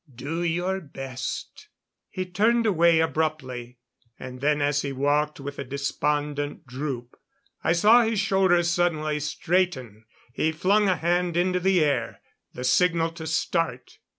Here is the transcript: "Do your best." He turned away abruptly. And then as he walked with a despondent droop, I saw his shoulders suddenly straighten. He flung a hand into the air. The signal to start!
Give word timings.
"Do 0.11 0.41
your 0.41 0.79
best." 0.81 1.67
He 2.09 2.25
turned 2.25 2.65
away 2.65 3.01
abruptly. 3.01 3.77
And 4.17 4.41
then 4.41 4.59
as 4.59 4.81
he 4.81 4.91
walked 4.91 5.39
with 5.39 5.59
a 5.59 5.63
despondent 5.63 6.65
droop, 6.65 7.15
I 7.63 7.73
saw 7.73 8.01
his 8.01 8.19
shoulders 8.19 8.67
suddenly 8.71 9.19
straighten. 9.19 10.05
He 10.33 10.53
flung 10.53 10.89
a 10.89 10.95
hand 10.95 11.37
into 11.37 11.59
the 11.59 11.85
air. 11.85 12.19
The 12.51 12.63
signal 12.63 13.11
to 13.11 13.27
start! 13.27 13.99